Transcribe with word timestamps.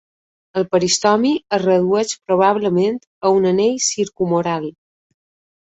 El 0.59 0.63
peristomi 0.75 1.33
es 1.57 1.61
redueix 1.65 2.15
probablement 2.31 2.99
a 3.29 3.35
un 3.37 3.47
anell 3.53 3.79
circumoral. 3.93 4.71